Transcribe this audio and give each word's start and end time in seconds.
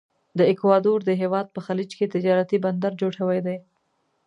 د 0.37 0.39
اکوادور 0.51 0.99
د 1.05 1.11
هیواد 1.21 1.47
په 1.55 1.59
خلیج 1.65 1.91
کې 1.97 2.11
تجارتي 2.15 2.57
بندر 2.65 2.91
جوړ 3.01 3.11
شوی 3.19 3.39
دی. 3.45 3.57